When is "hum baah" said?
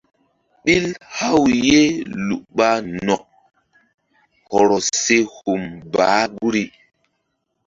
5.35-6.23